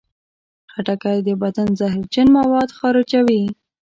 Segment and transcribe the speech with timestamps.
[0.73, 3.43] خټکی د بدن زهرجن مواد خارجوي.